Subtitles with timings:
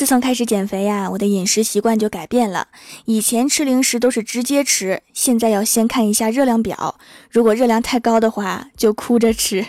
[0.00, 2.68] 自从开始减肥呀，我的饮食习惯就改变了。
[3.04, 9.62] 以前吃零食都是直接吃，现在要先看一下热量表，如果热量太高的话，就哭着吃。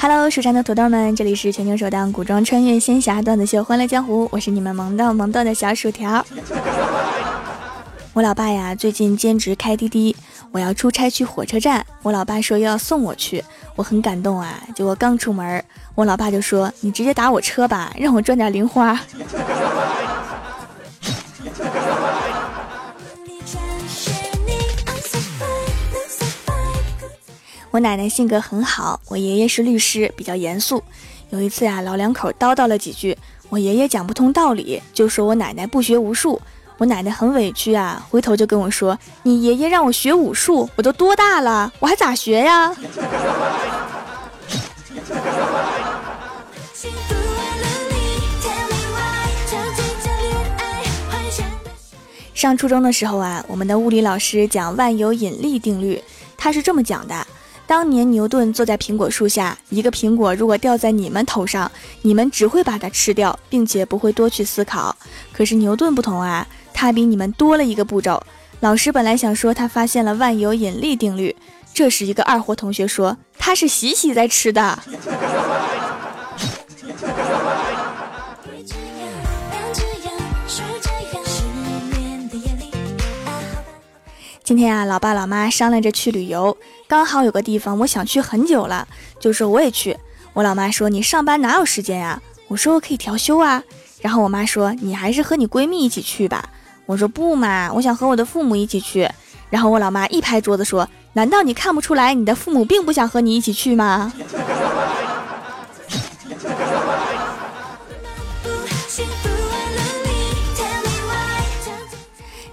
[0.00, 6.24] Hello，蜀山的土豆们，这里是全球首档古装穿越仙侠段子秀《欢乐江湖》，我是你们萌逗萌逗的小薯条。
[8.14, 10.14] 我老爸呀，最近兼职开滴滴，
[10.52, 13.42] 我要出差去火车站，我老爸说又要送我去，
[13.74, 14.62] 我很感动啊。
[14.72, 15.64] 结果刚出门，
[15.96, 18.98] 我老爸就说：“你直接打我车吧，让我赚点零花。”
[27.78, 30.82] 我奶奶性格很好，我爷爷是律师，比较严肃。
[31.30, 33.16] 有一次啊，老两口叨叨了几句，
[33.50, 36.42] 我爷爷讲不通道理，就说我奶奶不学无术。
[36.78, 42.74] 我奶奶很委屈啊，回头就跟我说：“你爷爷让我学武术，我都多大了，我还咋学呀？”
[52.34, 56.02] 上初中的时候啊，我们的物理老师讲万有引力定律，
[56.36, 57.24] 他是这么讲的。
[57.68, 64.96] 当年牛顿坐在苹果树下，一个苹果如果掉在你们头上，你们只会把它吃掉，并且不会多去思考。
[65.34, 68.22] 可是牛顿不同啊，他比你们多了一个步骤。
[68.60, 71.36] 老师本来想说他发现了万有引力定律，
[71.74, 74.78] 这时一个二货同学说他是洗洗在吃的。
[84.48, 88.88] 今天啊，老爸老妈商量着去旅游，刚好有个地方我想去很久了，
[89.20, 89.94] 就说我也去。
[90.32, 92.18] 我老妈说：“你上班哪有时间呀？”
[92.48, 93.62] 我说：“我可以调休啊。”
[94.00, 96.48] 然后我妈说：“你还是和你闺蜜一起去吧。”
[96.86, 99.06] 我说：“不嘛，我想和我的父母一起去。”
[99.50, 104.10] 然后我老妈一拍桌子说：“难道你看不出来你的父母并不想和你一起去吗？”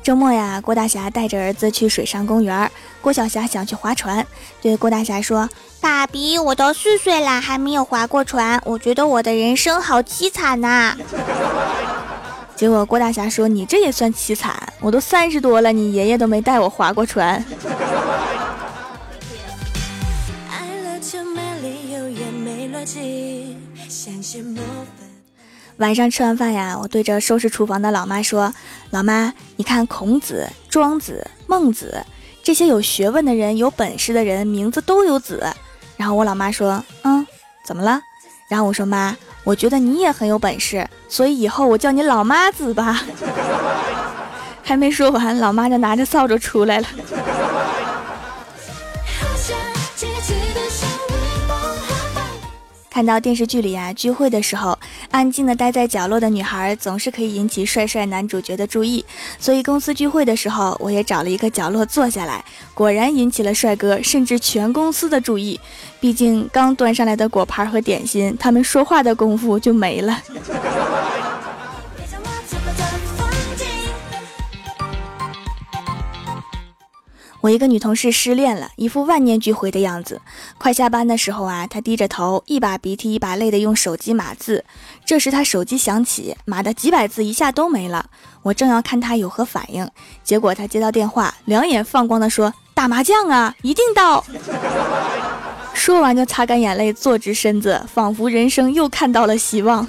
[0.05, 2.71] 周末呀，郭大侠带着儿子去水上公园。
[3.01, 4.23] 郭小霞想去划船，
[4.61, 5.49] 对郭大侠说
[5.81, 10.95] ：“爸比，我都四岁了，还没有划过船，我觉得我的人生好凄惨呐。
[12.55, 14.55] ”结果郭大侠说：“你这也算凄惨？
[14.79, 17.43] 我都三十多了，你爷爷都没带我划过船。”
[25.77, 28.53] 晚上吃完饭呀，我对着收拾厨房的老妈说
[28.91, 32.05] ：“老妈，你看孔子、庄子、孟子
[32.41, 35.45] 这些有学问的人、有本事的人，名字都有子。”
[35.97, 37.27] 然后我老妈说：“嗯，
[37.65, 37.99] 怎么了？”
[38.47, 43.03] 然后我说：“妈，我觉得你也很有本事，所以以后我叫你老妈子吧。
[44.63, 46.87] ”还没说完，老妈就拿着扫帚出来了。
[52.89, 54.74] 看到电视剧里啊，聚会的时候，
[55.15, 59.05] 安静的待在角落的女孩总是可以引起帅帅男主角的注意，
[59.39, 62.43] 所以公司聚会的时候，我也找了一个角落坐下来，
[62.73, 65.57] 果然引起了帅哥甚至全公司的注意。
[66.01, 70.19] 毕竟刚端上来的果盘和点心，他们说话的功夫就没了。
[77.45, 80.19] 我一个女同事失恋了，一副万念俱灰的样子。
[80.57, 84.65] 快下班的时候啊，她低着头，一把鼻涕一把泪的用手机码字。
[85.05, 88.07] 这时她手机响起，码的几百字一下都没了。
[88.41, 89.87] 我正要看她有何反应，
[90.23, 94.25] 结果她接到电话，两眼放光的说：“打麻将啊，一定到。”
[95.75, 99.87] 说完就擦干眼泪，坐直身子，仿佛人生又看到了希望。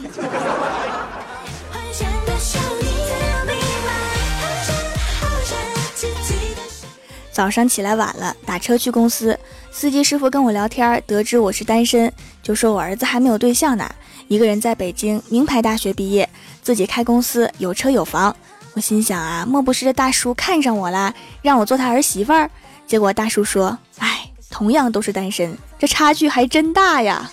[7.37, 9.39] 早上起来晚了，打车去公司，
[9.71, 12.11] 司机师傅跟我聊天，得知我是单身，
[12.43, 13.87] 就说我儿子还没有对象呢，
[14.27, 16.27] 一个人在北京名牌大学毕业，
[16.63, 18.35] 自己开公司，有车有房。
[18.73, 22.51] 我心想啊，莫不是这大叔看上我了，让我做他儿媳妇儿？
[22.87, 27.31] 结果大叔说，哎，同样都是单身，这差距还真大呀。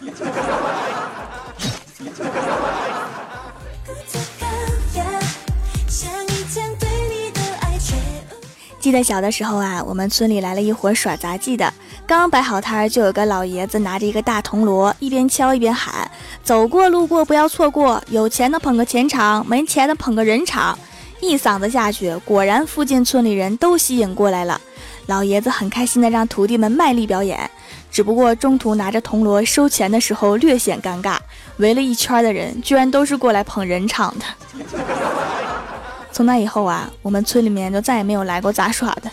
[8.83, 11.73] 记得小的时候啊，我们村里来了一伙耍杂技的，
[12.05, 16.11] 刚摆好摊儿，就有个老爷子拿着一个大铜锣，一边敲一边喊
[16.43, 20.77] ：“走过路过不要错过，有钱的捧个钱场，没钱的捧个人场。”
[21.21, 24.59] 一嗓子下去，果然附近村里人都吸引过来了。
[25.05, 27.49] 老爷子很开心的让徒弟们卖力表演，
[27.89, 31.15] 只不过中途拿着铜锣收钱的时候略显尴尬，
[31.55, 34.25] 围了一圈的人居然都是过来捧人场的。
[36.13, 39.09] 从那以后啊，我们村里面就再也没有来过杂耍的。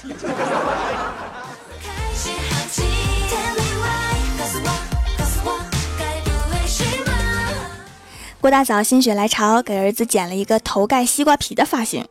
[8.39, 12.07] 郭大嫂心血来潮，给儿子剪了一个头盖西瓜皮的发型。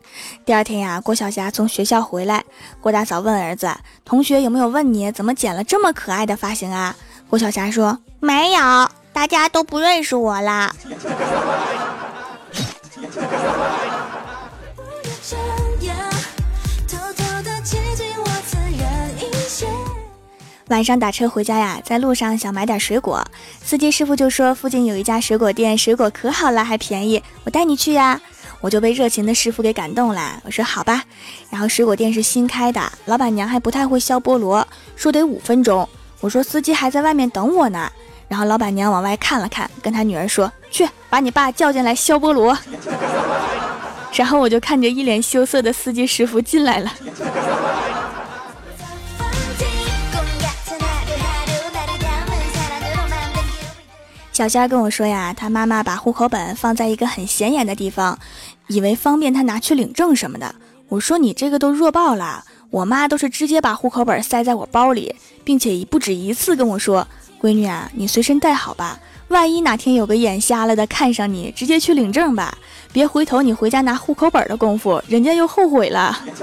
[0.45, 2.43] 第二天呀，郭晓霞从学校回来，
[2.81, 3.71] 郭大嫂问儿子
[4.05, 6.95] ：“同学有没有问你怎么剪了这么可爱的发型啊？”
[7.29, 10.73] 郭晓霞说：“没有，大家都不认识我啦。”
[20.69, 23.25] 晚上打车回家呀，在路上想买点水果，
[23.63, 28.21] 司机师傅就说附近有一家水果店，水果可好了，还便宜，我带你去呀。
[28.61, 31.03] 我就被热情的师傅给感动了，我说好吧。
[31.49, 35.87] 然后水果店是新开的，老板娘还不太会削菠萝，说得五分钟。
[36.19, 37.91] 我说司机还在外面等我呢。
[38.27, 42.55] 然后老板娘往外看了看，跟他女儿说：“去把你爸叫进来削菠萝。
[44.13, 46.93] ”然后我就看着一脸羞涩的司机师傅进来了。
[54.39, 58.17] 小仙跟我说呀，他妈妈把户口本放在一个很显眼的地方，
[58.67, 60.55] 以为方便他拿去领证什么的。
[60.87, 65.13] 我说你这个都弱爆了，我妈都是直接把户口本塞在我包里，
[65.43, 67.05] 并且不止一次跟我说
[67.41, 68.97] ：“闺女啊，你随身带好吧，
[69.27, 72.57] 万一哪天有个眼瞎了的看上你，直接去领证吧，
[72.93, 76.17] 别回头你回家拿户口本的功夫，人家又后悔了。”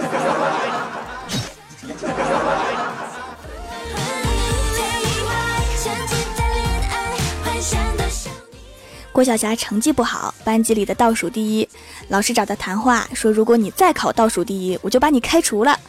[9.17, 11.67] 郭晓霞成绩不好，班级里的倒数第一。
[12.09, 15.81] 老师找她谈话，说如果你再考倒数第一，我就把你开除了。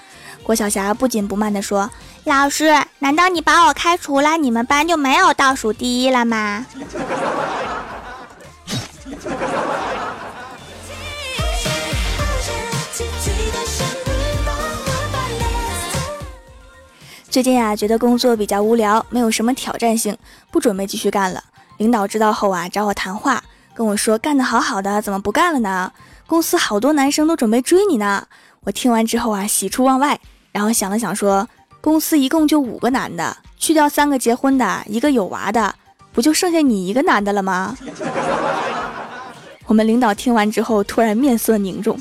[0.44, 1.92] 郭晓霞不紧不慢地说
[2.24, 6.66] ：“老师，难道你把我开除了，你们班就没有倒数第一了吗？”
[17.30, 20.18] 最近呀，觉得工作比较无聊，没有什么挑战性，
[20.50, 21.44] 不准备继续干了。
[21.78, 23.44] 领导知道后啊，找我谈话，
[23.74, 25.92] 跟我说干得好好的，怎么不干了呢？
[26.26, 28.28] 公司好多男生都准备追你呢。
[28.62, 30.20] 我听完之后啊，喜出望外，
[30.52, 31.48] 然后想了想说，
[31.80, 35.74] 公司一共就五个男的，去掉三个结婚的，一个有娃的，
[36.12, 37.78] 不就剩下你一个男的了吗？
[39.68, 42.00] 我们领导听完之后，突然面色凝重。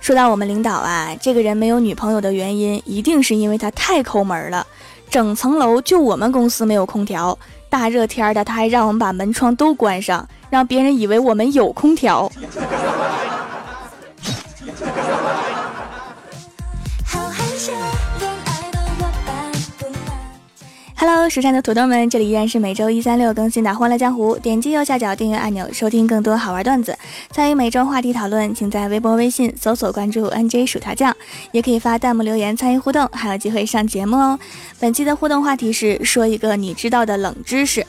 [0.00, 4.66] 说到我们领导啊，这个人没有女朋友的原因，一定是因为他太抠门了。
[5.10, 7.38] 整层楼就我们公司没有空调，
[7.68, 12.30] 大热天的他还让我们把门窗都关上，让别人以为我们有空调。
[21.02, 24.36] Hello，蜀山的土豆们，这里依然是每周一、三、六更新的《欢乐江湖》。
[24.38, 26.94] 点击右下角订阅按钮，收听更多好玩段子，
[27.30, 31.16] 参与每周话题讨论，请在微博、微信搜索关注 “nj 薯条酱”，
[31.52, 34.38] 也可以发弹幕留言参与互动，还有机会上节目哦。
[34.78, 37.86] 本期的互动话题是说一个你知道的冷知识。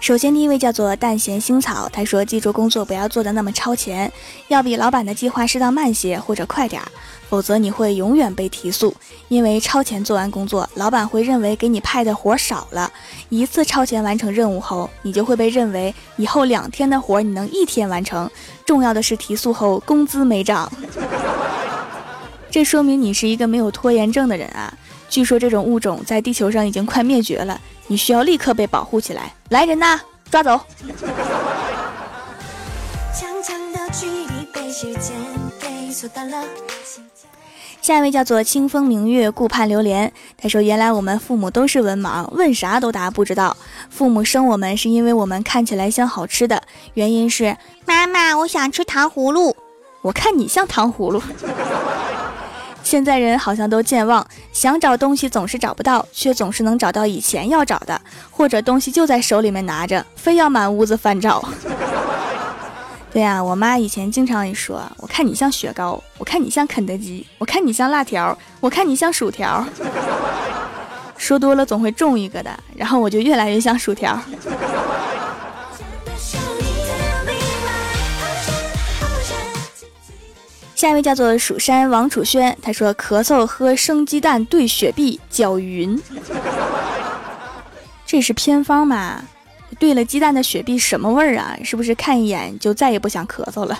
[0.00, 4.12] 首先，第一位叫做淡咸星草，他说：“记住工作不要做的那么超前，
[4.48, 6.88] 要比老板的计划适当慢些或者快点儿。”
[7.30, 8.94] 否则你会永远被提速，
[9.28, 12.92] 因为超前做完工作，老板会认为给你派的活少了。
[13.30, 18.30] 一次超前完成任务后，你就会被认为以后两天的活你能一天完成。
[18.66, 20.70] 重要的是提速后工资没涨，
[22.50, 24.72] 这说明你是一个没有拖延症的人啊！
[25.14, 29.32] 据说这种物种在地球上已经快灭绝了，你需要立刻被保护起来。
[29.50, 30.60] 来人呐，抓走！
[37.80, 43.56] 下一位叫做清风明月顾盼流连，他说：“原来我们父母都是文盲，问啥都答不知道。
[43.88, 46.60] 父母生我们是因为我们看起来像好吃的，
[46.94, 47.56] 原因是
[47.86, 49.54] 妈妈，我想吃糖葫芦，
[50.02, 51.22] 我看你像糖葫芦。
[52.84, 58.00] 现在人好像都健忘，想找东西总是找不到，却总是能找到以前要找的，
[58.30, 61.42] 或者东西就在手里面拿着，非要满屋子翻找。
[63.10, 69.64] ”对呀，我妈以前经常一说，我看你像雪糕，我看你像肯德基，我看你像辣条，我看你像薯条。
[71.16, 74.20] 说多了总会中一个的，然后我就越来越像薯条。
[80.74, 86.00] 下一位叫做蜀山王楚轩，他说咳嗽喝生鸡蛋兑雪碧搅匀，
[88.04, 89.22] 这是偏方吗？
[89.78, 91.56] 兑了鸡蛋的雪碧什么味儿啊？
[91.64, 93.78] 是不是看一眼就再也不想咳嗽了？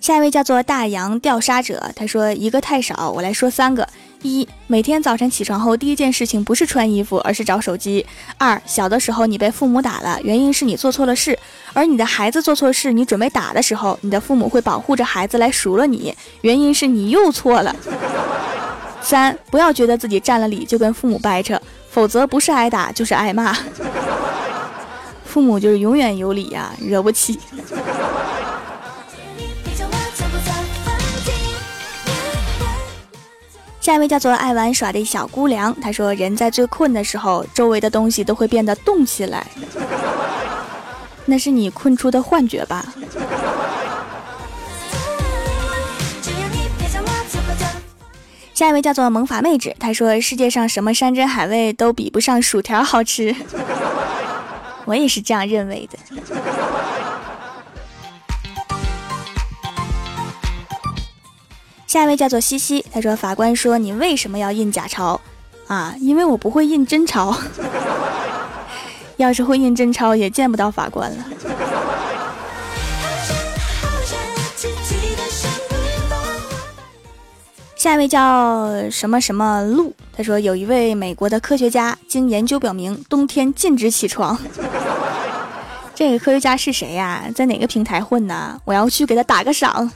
[0.00, 3.88] 下一位叫做大洋钓沙者，他说一个太少，我来说三个：
[4.22, 8.04] 一、每天早晨起床后第一件事情不是穿衣服，而是找手机；
[8.38, 11.38] 二、小的时候你被父母打了，原因是你做错了事，
[11.72, 17.72] 而你的孩子做错事，你准备打的时候，你的父母会保护着孩子来赎了你，原因是你又错了；
[19.00, 23.56] 三、不要觉得自己占了理就跟父母掰扯，否则不是挨打就是挨骂。
[25.24, 27.38] 父母就是永远有理呀，惹不起。
[33.86, 39.46] 下一位叫做爱玩耍的小姑娘，她说：“人在最困的时候，周围的东西都会变得动起来，
[41.26, 42.84] 那是你困出的幻觉吧？”
[48.52, 53.32] 下一位叫做萌法妹纸，她说：“世界上什么山珍海味都比不上薯条好吃。
[54.86, 55.98] ”我也是这样认为的。
[61.96, 65.18] 下一位叫做西西，他说：“法官说你为什么要印假钞？
[65.66, 67.34] 啊，因为我不会印真钞。
[69.16, 71.24] 要是会印真钞，也见不到法官了。”
[77.74, 84.38] 下一位叫什么什么路，他说：“有一位美国的科学家，经研究表明，冬天禁止起床。
[85.96, 87.24] 这个科学家是谁呀？
[87.34, 88.60] 在哪个平台混呢？
[88.66, 89.90] 我要去给他打个赏。”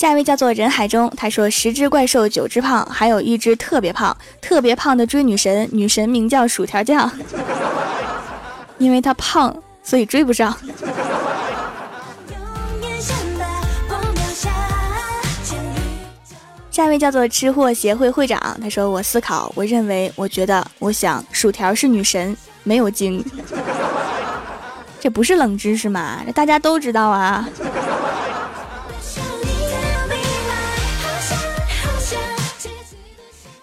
[0.00, 7.12] 下一位叫做人海中，他说十只怪兽九只胖，还有一只特别胖，特别胖的追女神，女神名叫薯条酱，
[8.80, 10.56] 因为他胖，所以追不上。
[16.70, 23.22] 下一位叫做吃货协会会长，他说我思考，我认为，我觉得，我想，薯条是女神，没有精，
[24.98, 26.22] 这不是冷知识吗？
[26.24, 27.46] 这大家都知道啊。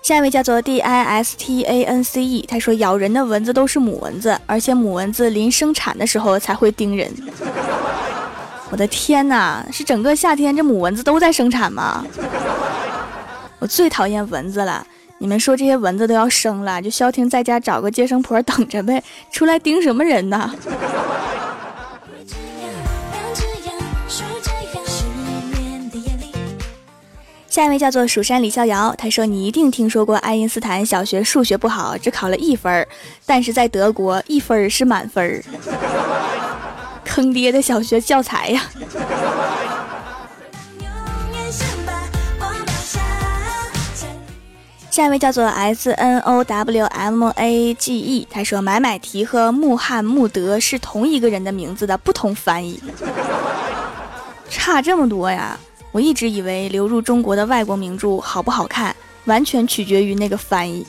[0.08, 7.14] 下一位叫做 D I S T A N C E，他说咬人的蚊子都是母蚊子，而且母蚊子临生产的时候才会叮人。
[8.70, 12.06] 我的天哪，是整个夏天这母蚊子都在生产吗？
[13.60, 14.88] 我最讨厌蚊子了，
[15.18, 20.50] 你们说这些蚊子都要生了，就消停在家找个接生婆等着呗，出来叮什么人呢？
[27.58, 32.88] 下一位叫做蜀山李逍遥，他说：“你一定听说过爱因斯坦小学数学不好，只考了一分儿，
[33.26, 35.44] 但是在德国一分是满分儿，
[37.04, 38.62] 坑爹的小学教材呀。”
[44.92, 52.80] 下一位叫做 S N O W M A G E，他说：“买买提和穆罕默德是同一个人的名字的不同翻译，
[54.48, 55.58] 差这么多呀。”
[55.92, 60.86] 我一直以为流入中国的外国名著好不好看，完全取决于那个翻译。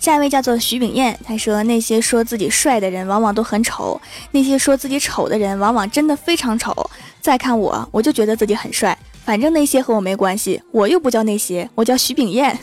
[0.00, 3.96] 下一位叫做徐炳燕，他说：“那些说自己帅的人，往往都很丑；
[4.32, 6.74] 那些说自己丑的人，往往真的非常丑。
[7.20, 8.98] 再看我，我就觉得自己很帅。
[9.24, 12.58] 反正那些和我没关系，我又不叫那些，我叫徐炳燕。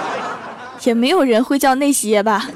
[0.84, 2.48] 也没有人会叫那些吧。”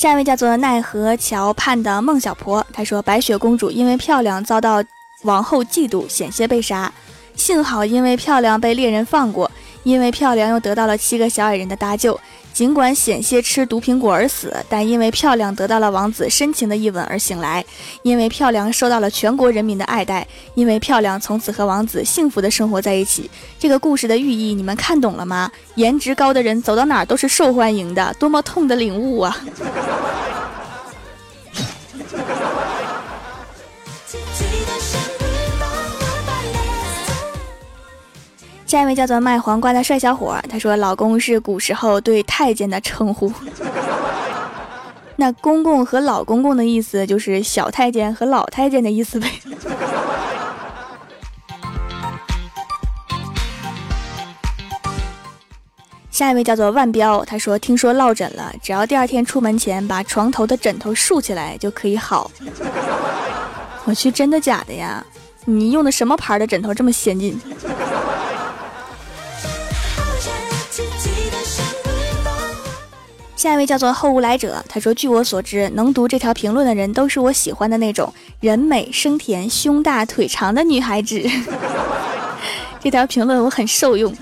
[0.00, 4.82] 下一位叫做奈何桥畔的孟小婆，她说：“白雪公主因为漂亮遭到
[5.24, 6.90] 王后嫉妒，险些被杀。
[7.36, 9.50] 幸好因为漂亮被猎人放过，
[9.82, 12.18] 因为漂亮又得到了七个小矮人的搭救。
[12.60, 17.64] 尽管险些吃毒苹果而死，但因为漂亮得到了王子深情的一吻而醒来。
[18.02, 23.30] 因为漂亮受到了全国人民的爱戴，因为漂亮从此和王子幸福的生活在一起。
[23.58, 25.50] 这个故事的寓意你们看懂了吗？
[25.76, 29.34] 颜值高的人走到哪儿都是受欢迎的，多么痛的领悟啊！”
[38.70, 43.32] 下一位叫做卖黄瓜的帅小伙，他说：“老公是古时候对太监的称呼，
[45.18, 49.28] 那公公和老公公的意思就是小太监和老太监的意思呗。
[56.12, 62.30] ”下一位叫做万彪，他说：“听说落枕了，只要第二天出门前把床头的枕头竖起来就可以好。
[63.84, 65.04] ”我去，真的假的呀？
[65.44, 67.36] 你用的什么牌的枕头这么先进？
[73.40, 81.18] 下一位叫做后无来者，他说：“据我所知，能读这条评论的人都是我喜欢的那种人美声甜、胸大腿长的女孩子。
[82.84, 84.14] ”这条评论我很受用。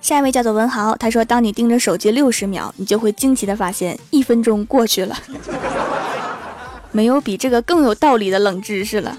[0.00, 5.16] 下一位叫做文豪，他说：“当你盯着手机六十秒，你就会惊奇的发现一分钟过去了。”
[6.90, 9.16] 没有比这个更有道理的冷知识了。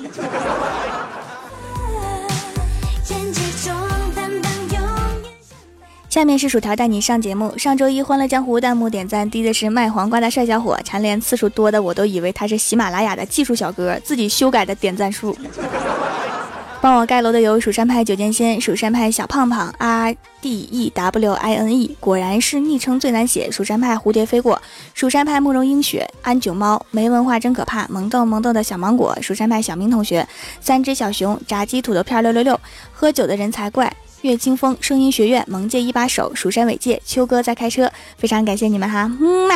[6.12, 7.58] 下面是薯条带你上节目。
[7.58, 15.34] 上周一欢乐江湖弹幕点赞低的是卖黄瓜的帅小伙，蝉联次数多的我都以为他是喜马拉雅的技术小哥，自己修改的点赞数。
[16.82, 23.50] 帮我盖楼的有蜀山派九剑仙、蜀山派小胖胖、R D E W I N E，果然是昵称最难写。
[23.50, 24.62] 蜀山派蝴蝶飞过，
[24.94, 30.28] 蜀山派慕容英雪、安九猫、没文化真可怕、萌豆萌豆的小芒果、蜀山派小明同学、
[30.60, 32.60] 三只小熊、炸鸡土豆片六六六、
[32.92, 33.90] 喝酒的人才怪。
[34.22, 39.56] 岳清风、声音学院、萌界一把手、蜀山伟界、秋哥在开车，非常感谢你们哈，嗯嘛。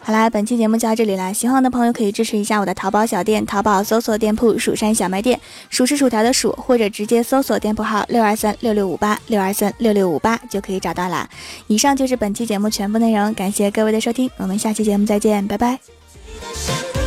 [0.00, 11.28] 好啦，本期节目就到这里啦，喜欢我的朋友可以支持一下我的淘宝小店，淘宝搜索店铺“蜀山小卖店”，数是薯条的数，或者直接搜索店铺号六二三六六五八六二三六六五八就可以找到啦。
[11.66, 17.05] 以上就是本期节目全部内容，感谢各位的收听，我们下期节目再见，拜拜。